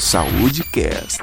[0.00, 1.20] Saúde Cast.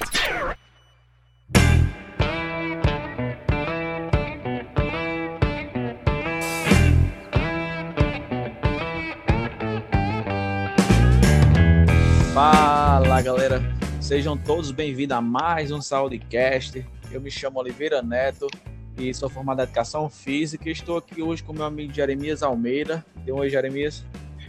[12.36, 13.62] Fala galera,
[14.00, 16.86] sejam todos bem-vindos a mais um Saúde Cast.
[17.12, 18.46] Eu me chamo Oliveira Neto
[18.96, 23.04] e sou formado em Educação Física e estou aqui hoje com meu amigo Jeremias Almeida.
[23.26, 24.06] Dê um oi, Jeremias.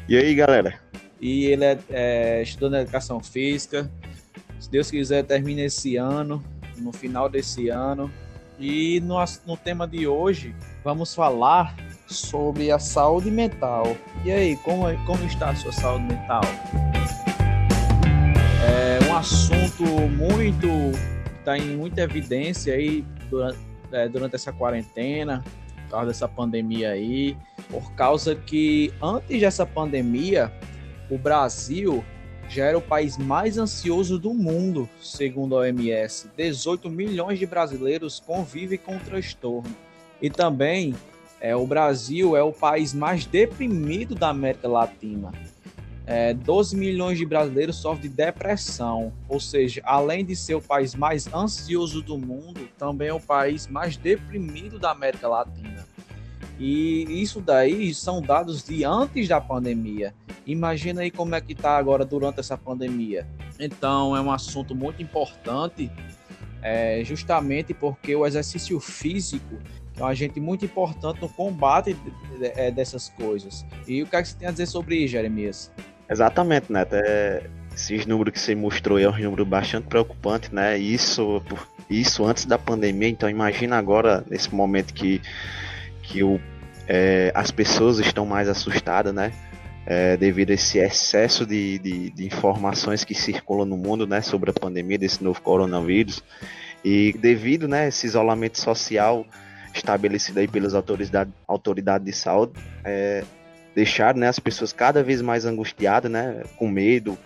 [0.06, 0.78] E aí, galera?
[1.18, 3.90] E ele é, é estudando Educação Física.
[4.58, 6.42] Se Deus quiser, termina esse ano,
[6.76, 8.10] no final desse ano.
[8.58, 11.76] E no, no tema de hoje, vamos falar
[12.06, 13.96] sobre a saúde mental.
[14.24, 16.40] E aí, como, é, como está a sua saúde mental?
[18.64, 20.68] É um assunto muito
[21.48, 23.58] está em muita evidência aí durante,
[23.90, 25.42] é, durante essa quarentena,
[25.84, 27.36] por causa dessa pandemia aí,
[27.70, 30.52] por causa que antes dessa pandemia,
[31.10, 32.04] o Brasil
[32.48, 36.28] já era o país mais ansioso do mundo, segundo a OMS.
[36.36, 39.74] 18 milhões de brasileiros convivem com o transtorno.
[40.20, 40.94] E também
[41.40, 45.32] é, o Brasil é o país mais deprimido da América Latina.
[46.06, 50.94] É, 12 milhões de brasileiros sofrem de depressão, ou seja, além de ser o país
[50.94, 55.86] mais ansioso do mundo, também é o país mais deprimido da América Latina.
[56.58, 60.12] E isso daí são dados de antes da pandemia.
[60.46, 63.26] Imagina aí como é que está agora durante essa pandemia.
[63.60, 65.90] Então é um assunto muito importante,
[66.60, 69.58] é, justamente porque o exercício físico
[69.96, 71.96] é um agente muito importante no combate
[72.40, 73.64] é, dessas coisas.
[73.86, 75.70] E o que, é que você tem a dizer sobre isso, Jeremias?
[76.08, 76.94] Exatamente, Neto.
[76.94, 77.42] É,
[77.74, 80.78] esses números que você mostrou é um número bastante preocupante, né?
[80.78, 81.42] Isso,
[81.88, 85.20] isso antes da pandemia, então imagina agora, nesse momento que,
[86.08, 86.40] que o,
[86.86, 89.32] é, as pessoas estão mais assustadas, né?
[89.86, 94.20] É, devido a esse excesso de, de, de, informações que circulam no mundo, né?
[94.20, 96.22] Sobre a pandemia desse novo coronavírus.
[96.84, 99.26] E devido, né, esse isolamento social
[99.74, 102.52] estabelecido aí pelas autoridades, autoridades de saúde,
[102.84, 103.24] é,
[103.74, 107.18] deixar né, as pessoas cada vez mais angustiadas, né, com medo,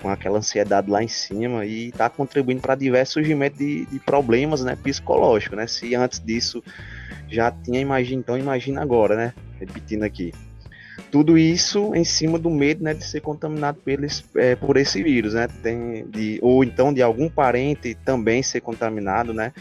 [0.00, 4.62] com aquela ansiedade lá em cima e está contribuindo para diversos surgimentos de, de, problemas
[4.62, 5.56] né, psicológicos.
[5.56, 5.66] Né?
[5.66, 6.62] Se antes disso
[7.28, 9.34] já tinha, imagina, então imagina agora, né?
[9.58, 10.32] Repetindo aqui.
[11.10, 13.78] Tudo isso em cima do medo né, de ser contaminado
[14.36, 15.48] é, por esse vírus, né?
[15.62, 19.52] Tem de, ou então de algum parente também ser contaminado, né?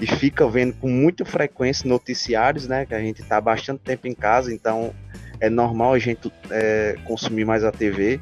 [0.00, 2.86] E fica vendo com muita frequência noticiários, né?
[2.86, 4.94] Que a gente está bastante tempo em casa, então
[5.40, 8.20] é normal a gente é, consumir mais a TV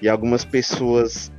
[0.00, 1.32] e algumas pessoas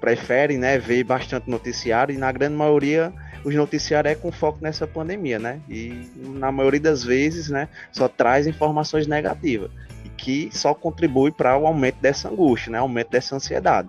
[0.00, 3.12] preferem né, ver bastante noticiário e na grande maioria
[3.44, 5.60] os noticiários é com foco nessa pandemia, né?
[5.68, 9.70] E na maioria das vezes, né, só traz informações negativas
[10.04, 13.88] e que só contribui para o aumento dessa angústia, né, aumento dessa ansiedade.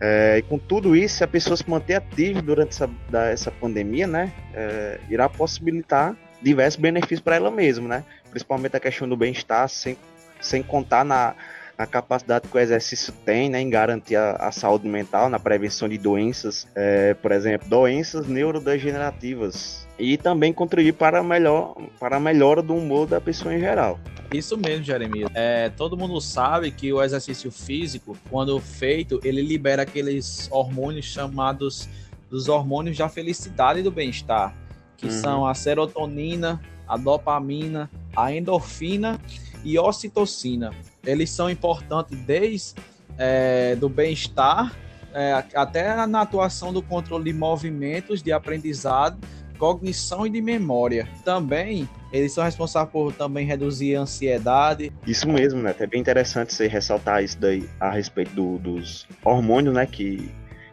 [0.00, 3.50] É, e com tudo isso, se a pessoa se manter ativa durante essa, da, essa
[3.50, 8.04] pandemia, né, é, irá possibilitar diversos benefícios para ela mesma, né?
[8.30, 9.96] Principalmente a questão do bem-estar, sem,
[10.40, 11.34] sem contar na,
[11.78, 15.88] na capacidade que o exercício tem né, em garantir a, a saúde mental, na prevenção
[15.88, 19.86] de doenças, é, por exemplo, doenças neurodegenerativas.
[19.98, 23.98] E também contribuir para a, melhor, para a melhora do humor da pessoa em geral.
[24.32, 25.30] Isso mesmo, Jeremias.
[25.34, 31.88] É, todo mundo sabe que o exercício físico, quando feito, ele libera aqueles hormônios chamados
[32.28, 34.54] dos hormônios da felicidade e do bem-estar
[34.98, 35.12] que uhum.
[35.12, 39.18] são a serotonina, a dopamina, a endorfina
[39.64, 40.72] e ocitocina.
[41.04, 42.74] Eles são importantes desde
[43.16, 44.74] é, do bem-estar
[45.12, 49.18] é, até na atuação do controle de movimentos, de aprendizado,
[49.58, 51.08] cognição e de memória.
[51.24, 54.92] Também eles são responsáveis por também reduzir a ansiedade.
[55.06, 55.74] Isso mesmo, né?
[55.78, 59.86] É bem interessante você ressaltar isso daí a respeito do, dos hormônios, né?
[59.86, 60.30] Que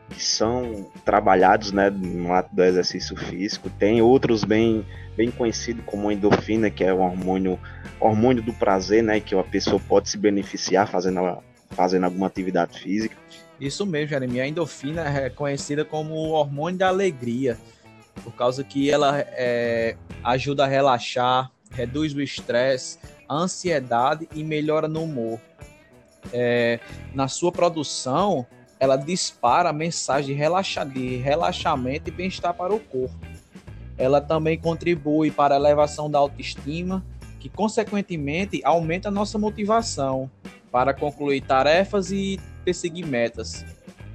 [0.09, 3.69] que são trabalhados né, no ato do exercício físico.
[3.69, 4.85] Tem outros bem,
[5.15, 7.59] bem conhecidos como endorfina, que é o hormônio,
[7.99, 11.37] hormônio do prazer, né, que a pessoa pode se beneficiar fazendo,
[11.71, 13.15] fazendo alguma atividade física.
[13.59, 14.41] Isso mesmo, Jeremy.
[14.41, 17.57] A endorfina é conhecida como o hormônio da alegria,
[18.23, 24.87] por causa que ela é, ajuda a relaxar, reduz o estresse, a ansiedade e melhora
[24.87, 25.39] no humor.
[26.33, 26.79] É,
[27.13, 28.45] na sua produção,
[28.85, 33.15] ela dispara a mensagem de, relaxa, de relaxamento e bem-estar para o corpo.
[33.97, 37.03] Ela também contribui para a elevação da autoestima,
[37.39, 40.29] que consequentemente aumenta a nossa motivação
[40.71, 43.65] para concluir tarefas e perseguir metas.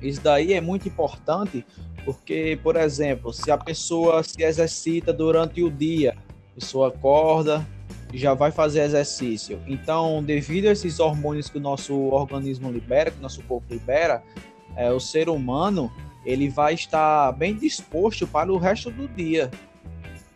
[0.01, 1.65] Isso daí é muito importante
[2.05, 6.17] porque, por exemplo, se a pessoa se exercita durante o dia,
[6.53, 7.67] a pessoa acorda,
[8.13, 9.61] já vai fazer exercício.
[9.67, 14.23] Então, devido a esses hormônios que o nosso organismo libera, que o nosso corpo libera,
[14.77, 15.93] é, o ser humano
[16.25, 19.51] ele vai estar bem disposto para o resto do dia,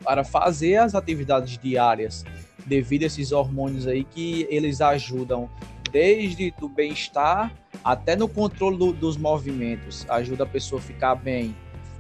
[0.03, 2.25] para fazer as atividades diárias,
[2.67, 5.49] devido a esses hormônios aí que eles ajudam
[5.91, 7.53] desde do bem-estar
[7.85, 11.55] até no controle do, dos movimentos, ajuda a pessoa a ficar bem.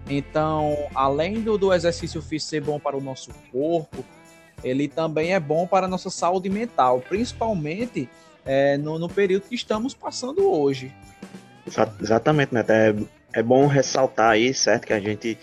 [0.09, 4.05] Então, além do, do exercício físico ser bom para o nosso corpo,
[4.63, 8.09] ele também é bom para a nossa saúde mental, principalmente
[8.45, 10.93] é, no, no período que estamos passando hoje.
[11.67, 12.65] Exatamente, né?
[12.69, 15.39] É, é bom ressaltar aí, certo, que a gente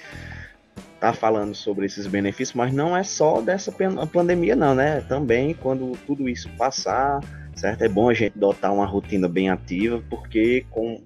[1.00, 3.74] tá falando sobre esses benefícios, mas não é só dessa
[4.12, 5.02] pandemia, não, né?
[5.02, 7.20] Também quando tudo isso passar,
[7.56, 7.84] certo?
[7.84, 11.02] É bom a gente adotar uma rotina bem ativa, porque com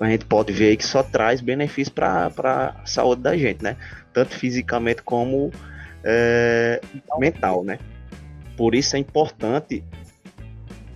[0.00, 3.76] a gente pode ver que só traz benefício para a saúde da gente, né?
[4.12, 5.50] Tanto fisicamente como
[6.02, 6.80] é,
[7.18, 7.78] mental, né?
[8.56, 9.84] Por isso é importante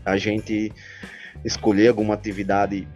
[0.04, 0.72] a gente
[1.44, 2.88] escolher alguma atividade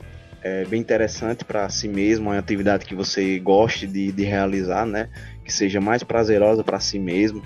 [0.43, 5.09] é, bem interessante para si mesmo, uma atividade que você goste de, de realizar, né?
[5.45, 7.43] Que seja mais prazerosa para si mesmo.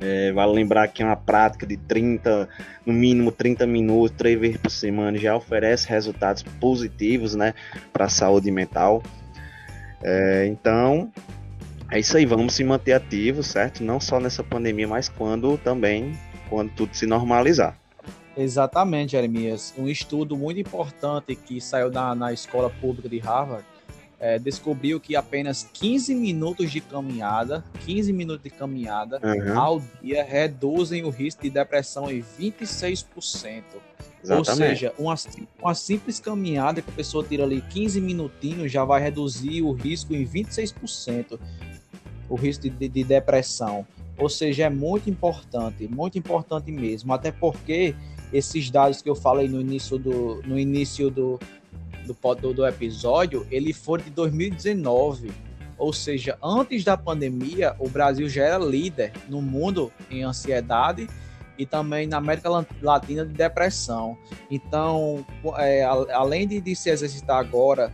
[0.00, 2.48] É, vale lembrar que uma prática de 30,
[2.86, 7.52] no mínimo 30 minutos, três vezes por semana, já oferece resultados positivos né,
[7.92, 9.02] para a saúde mental.
[10.02, 11.12] É, então,
[11.90, 13.84] é isso aí, vamos se manter ativos, certo?
[13.84, 16.18] Não só nessa pandemia, mas quando também,
[16.48, 17.79] quando tudo se normalizar.
[18.40, 19.74] Exatamente, Jeremias.
[19.76, 23.64] Um estudo muito importante que saiu na, na escola pública de Harvard
[24.18, 29.58] é, descobriu que apenas 15 minutos de caminhada, 15 minutos de caminhada uhum.
[29.58, 33.62] ao dia reduzem o risco de depressão em 26%.
[34.22, 34.32] Exatamente.
[34.32, 35.14] Ou seja, uma,
[35.62, 40.14] uma simples caminhada que a pessoa tira ali 15 minutinhos já vai reduzir o risco
[40.14, 41.38] em 26%
[42.28, 43.84] o risco de, de, depressão.
[44.16, 47.12] Ou seja, é muito importante, muito importante mesmo.
[47.12, 47.94] Até porque
[48.32, 51.38] esses dados que eu falei no início do, no início do,
[52.06, 55.30] do, do, do episódio, ele foi de 2019.
[55.76, 61.08] Ou seja, antes da pandemia, o Brasil já era líder no mundo em ansiedade
[61.58, 62.48] e também na América
[62.82, 64.16] Latina de depressão.
[64.50, 65.24] Então,
[65.56, 67.92] é, além de, de, se exercitar agora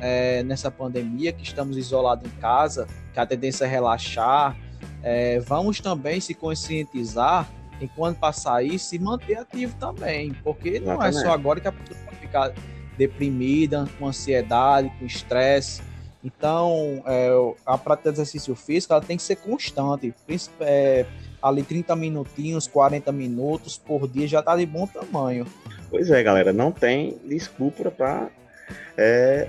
[0.00, 4.56] é, nessa pandemia, que estamos isolados em casa, que a tendência é relaxar,
[5.02, 7.48] é, vamos também se conscientizar
[7.80, 11.98] enquanto passar isso e manter ativo também, porque não é só agora que a pessoa
[12.04, 12.52] pode ficar
[12.96, 15.82] deprimida, com ansiedade, com estresse.
[16.22, 17.30] Então, é,
[17.64, 20.12] a prática de exercício físico ela tem que ser constante,
[20.60, 21.06] é,
[21.40, 25.46] ali 30 minutinhos, 40 minutos por dia já está de bom tamanho.
[25.88, 28.28] Pois é, galera, não tem desculpa para
[28.96, 29.48] é,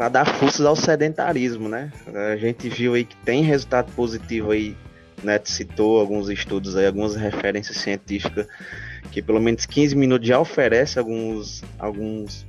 [0.00, 1.92] para dar forças ao sedentarismo, né?
[2.32, 4.74] A gente viu aí que tem resultado positivo aí,
[5.22, 5.40] né?
[5.44, 8.46] Citou alguns estudos aí, algumas referências científicas
[9.10, 12.46] que pelo menos 15 minutos já oferece alguns, alguns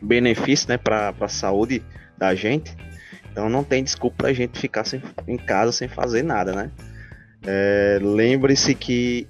[0.00, 1.82] benefícios, né, para a saúde
[2.16, 2.76] da gente.
[3.30, 6.70] Então não tem desculpa a gente ficar sem, em casa sem fazer nada, né?
[7.46, 9.28] É, Lembre-se que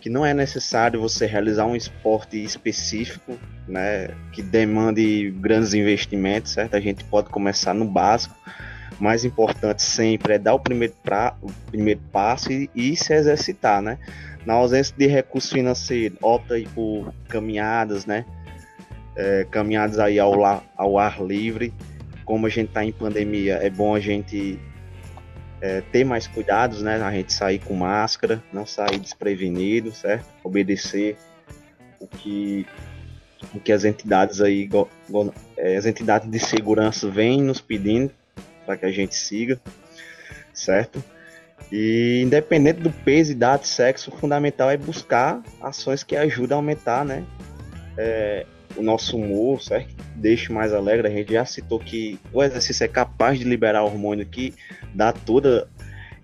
[0.00, 6.74] que não é necessário você realizar um esporte específico, né, que demande grandes investimentos, certo?
[6.76, 8.34] A gente pode começar no básico.
[9.00, 13.82] Mais importante sempre é dar o primeiro, pra, o primeiro passo e, e se exercitar,
[13.82, 13.98] né?
[14.46, 18.24] Na ausência de recursos financeiros, opta por caminhadas, né?
[19.16, 20.44] É, caminhadas aí ao,
[20.76, 21.72] ao ar livre.
[22.24, 24.58] Como a gente está em pandemia, é bom a gente
[25.60, 26.96] é, ter mais cuidados, né?
[27.02, 30.26] A gente sair com máscara, não sair desprevenido, certo?
[30.42, 31.16] Obedecer
[31.98, 32.66] o que,
[33.54, 34.68] o que as entidades aí,
[35.56, 38.12] é, as entidades de segurança vêm nos pedindo
[38.64, 39.60] para que a gente siga,
[40.52, 41.02] certo?
[41.72, 47.04] E independente do peso, idade, sexo, o fundamental é buscar ações que ajudem a aumentar,
[47.04, 47.24] né?
[47.96, 49.94] É, o nosso humor, certo?
[50.16, 51.08] Deixe mais alegre.
[51.08, 54.54] A gente já citou que o exercício é capaz de liberar hormônio que
[54.94, 55.66] dá todo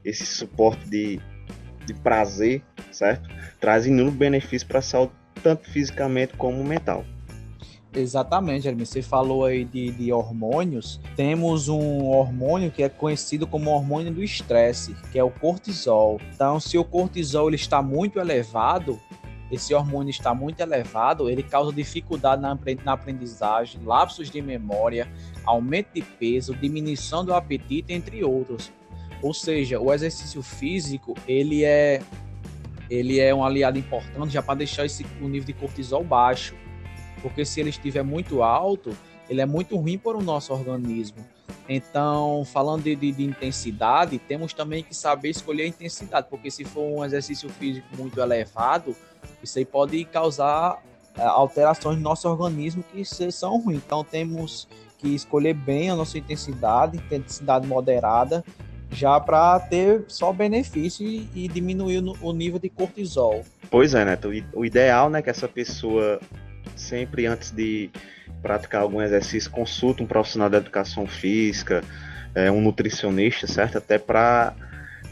[0.05, 1.21] esse suporte de,
[1.87, 3.29] de prazer, certo?
[3.61, 7.05] Traz inúmeros benefícios para a saúde, tanto fisicamente como mental.
[7.93, 8.87] Exatamente, Jeremy.
[8.87, 11.01] Você falou aí de, de, hormônios.
[11.17, 16.21] Temos um hormônio que é conhecido como hormônio do estresse, que é o cortisol.
[16.33, 19.01] Então, se o cortisol ele está muito elevado,
[19.51, 25.09] esse hormônio está muito elevado, ele causa dificuldade na aprendizagem, lapsos de memória,
[25.45, 28.71] aumento de peso, diminuição do apetite, entre outros.
[29.21, 32.01] Ou seja, o exercício físico, ele é
[32.89, 36.57] ele é um aliado importante já para deixar esse, o nível de cortisol baixo.
[37.23, 38.97] Porque se ele estiver muito alto,
[39.29, 41.25] ele é muito ruim para o nosso organismo.
[41.69, 46.65] Então, falando de, de, de, intensidade, temos também que saber escolher a intensidade, porque se
[46.65, 48.97] for um exercício físico muito elevado,
[49.43, 50.83] isso aí pode causar
[51.17, 53.83] é, alterações no nosso organismo que são ruins.
[53.85, 54.67] Então temos
[54.99, 58.45] que escolher bem a nossa intensidade, intensidade moderada,
[58.91, 63.45] já para ter só benefício e, e diminuir o, o, nível de cortisol.
[63.71, 64.31] Pois é, Neto.
[64.53, 66.21] O ideal né, que essa pessoa
[66.77, 67.91] sempre antes de
[68.43, 71.83] praticar algum exercício consulte um profissional da educação física,
[72.35, 73.79] é, um nutricionista, certo?
[73.79, 74.55] Até para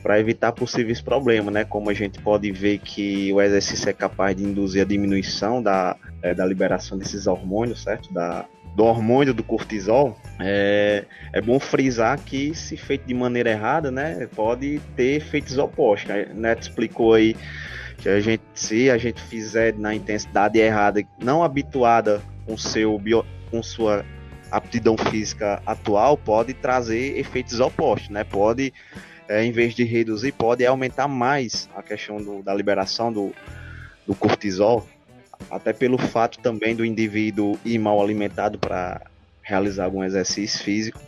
[0.02, 1.64] para evitar possíveis problemas, né?
[1.64, 5.96] Como a gente pode ver que o exercício é capaz de induzir a diminuição da,
[6.22, 8.12] é, da liberação desses hormônios, certo?
[8.14, 8.46] Da,
[8.76, 14.28] do hormônio do cortisol, é, é bom frisar que se feito de maneira errada, né,
[14.36, 16.10] pode ter efeitos opostos.
[16.10, 17.34] A Neto explicou aí
[17.98, 23.24] que a gente, se a gente fizer na intensidade errada, não habituada com seu bio,
[23.50, 24.04] com sua
[24.50, 28.24] aptidão física atual, pode trazer efeitos opostos, né?
[28.24, 28.72] Pode,
[29.28, 33.34] é, em vez de reduzir, pode aumentar mais a questão do, da liberação do,
[34.06, 34.88] do cortisol,
[35.50, 39.02] até pelo fato também do indivíduo ir mal alimentado para
[39.42, 41.00] realizar algum exercício físico,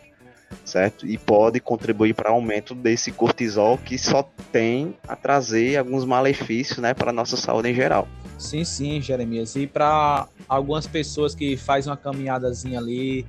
[0.65, 1.05] certo?
[1.05, 6.93] E pode contribuir para aumento desse cortisol que só tem a trazer alguns malefícios, né,
[6.93, 8.07] para a nossa saúde em geral.
[8.37, 9.55] Sim, sim, Jeremias.
[9.55, 13.25] E para algumas pessoas que fazem uma caminhadazinha ali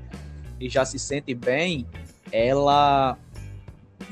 [0.58, 1.86] e já se sente bem,
[2.30, 3.18] ela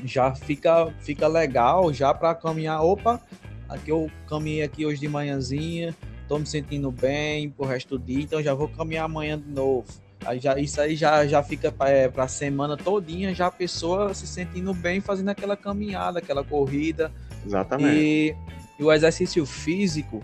[0.05, 2.83] já fica, fica legal já para caminhar.
[2.83, 3.21] Opa,
[3.67, 5.95] aqui eu caminhei aqui hoje de manhãzinha,
[6.27, 9.87] tô me sentindo bem pro resto do dia, então já vou caminhar amanhã de novo.
[10.25, 14.13] Aí já, isso aí já, já fica para é, a semana todinha, já a pessoa
[14.13, 17.11] se sentindo bem fazendo aquela caminhada, aquela corrida.
[17.45, 17.97] Exatamente.
[17.97, 18.35] E,
[18.79, 20.23] e o exercício físico,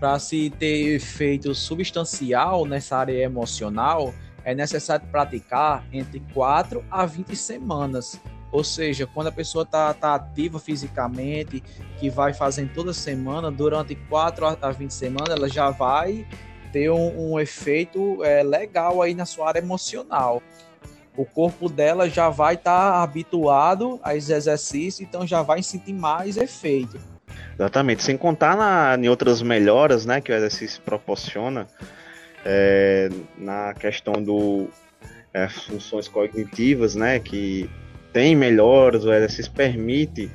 [0.00, 4.12] para se ter efeito substancial nessa área emocional,
[4.44, 8.20] é necessário praticar entre 4 a 20 semanas.
[8.50, 11.62] Ou seja, quando a pessoa está tá ativa fisicamente,
[11.98, 16.26] que vai fazendo toda semana, durante 4 a 20 semanas, ela já vai
[16.72, 20.42] ter um, um efeito é, legal aí na sua área emocional.
[21.16, 25.92] O corpo dela já vai estar tá habituado a esse exercício, então já vai sentir
[25.92, 26.98] mais efeito.
[27.54, 31.68] Exatamente, sem contar na, em outras melhoras né, que o exercício proporciona,
[32.44, 34.68] é, na questão do
[35.34, 37.68] é, funções cognitivas, né, que
[38.12, 40.30] tem melhoras, o exercício permite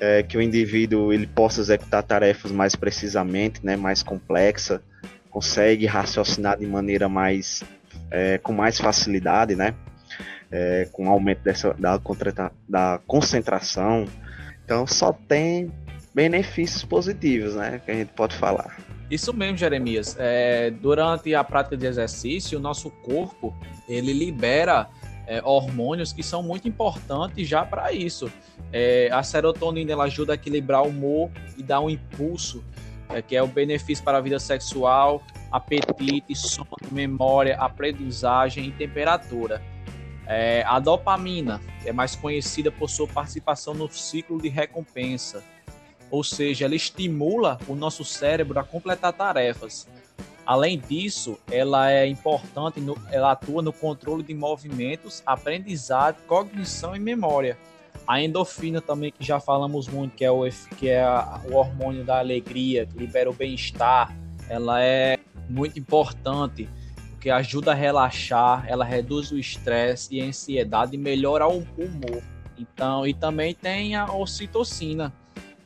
[0.00, 4.80] é, que o indivíduo ele possa executar tarefas mais precisamente, né, mais complexa,
[5.34, 7.64] consegue raciocinar de maneira mais
[8.08, 9.74] é, com mais facilidade, né,
[10.48, 12.00] é, com aumento dessa da,
[12.68, 14.06] da concentração.
[14.64, 15.72] Então só tem
[16.14, 17.82] benefícios positivos, né?
[17.84, 18.78] Que a gente pode falar.
[19.10, 20.16] Isso mesmo, Jeremias.
[20.18, 23.52] É, durante a prática de exercício, o nosso corpo
[23.88, 24.88] ele libera
[25.26, 28.30] é, hormônios que são muito importantes já para isso.
[28.72, 32.64] É, a serotonina ela ajuda a equilibrar o humor e dá um impulso,
[33.14, 39.62] é, que é o benefício para a vida sexual, apetite, sono, memória, aprendizagem e temperatura.
[40.26, 45.42] É, a dopamina é mais conhecida por sua participação no ciclo de recompensa
[46.14, 49.88] ou seja, ela estimula o nosso cérebro a completar tarefas.
[50.46, 57.00] Além disso, ela é importante, no, ela atua no controle de movimentos, aprendizado, cognição e
[57.00, 57.58] memória.
[58.06, 60.44] A endorfina também, que já falamos muito, que é o,
[60.78, 64.14] que é a, o hormônio da alegria, que libera o bem-estar,
[64.48, 65.18] ela é
[65.48, 66.68] muito importante,
[67.10, 72.22] porque ajuda a relaxar, ela reduz o estresse e a ansiedade e melhora o humor.
[72.58, 75.12] Então, e também tem a ocitocina,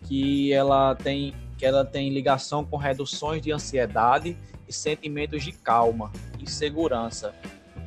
[0.05, 4.37] que ela tem que ela tem ligação com reduções de ansiedade
[4.69, 7.35] e sentimentos de calma e segurança,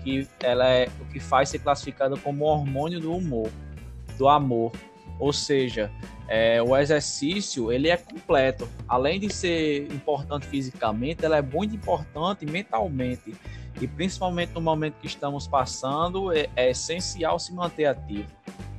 [0.04, 3.50] que ela é o que faz ser classificada como hormônio do humor,
[4.22, 4.72] do amor.
[5.20, 5.92] Ou seja,
[6.28, 8.70] é, o exercício ele é completo.
[8.88, 13.34] Além de ser importante fisicamente, ela é muito importante mentalmente.
[13.80, 18.30] E principalmente no momento que estamos passando, é, é essencial se manter ativo.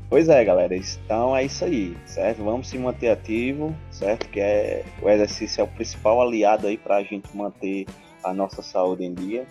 [0.09, 0.77] Pois é, galera.
[0.77, 2.45] Então é isso aí, certo?
[2.45, 4.29] Vamos se manter ativo, certo?
[4.29, 7.87] Que é o exercício é o principal aliado aí para a gente manter
[8.23, 9.47] a nossa saúde em dia,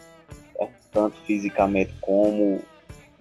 [0.56, 0.74] certo?
[0.92, 2.62] tanto fisicamente como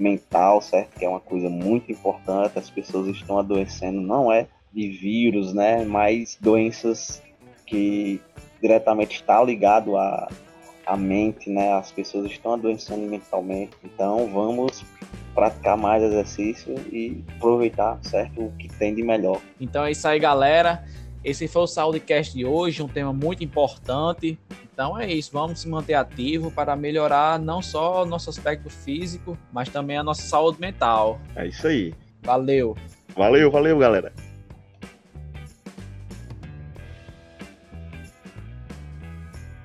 [0.00, 0.98] mental, certo?
[0.98, 2.58] Que é uma coisa muito importante.
[2.58, 5.84] As pessoas estão adoecendo, não é de vírus, né?
[5.84, 7.22] Mas doenças
[7.66, 8.20] que
[8.60, 10.28] diretamente está ligado à,
[10.86, 11.72] à mente, né?
[11.72, 13.76] As pessoas estão adoecendo mentalmente.
[13.84, 14.84] Então vamos
[15.34, 19.40] praticar mais exercício e aproveitar, certo, o que tem de melhor.
[19.60, 20.84] Então é isso aí, galera.
[21.22, 24.38] Esse foi o Saudecast de hoje, um tema muito importante.
[24.80, 29.36] Então é isso, vamos se manter ativo para melhorar não só o nosso aspecto físico,
[29.52, 31.20] mas também a nossa saúde mental.
[31.36, 31.92] É isso aí.
[32.22, 32.74] Valeu.
[33.14, 34.10] Valeu, valeu, galera.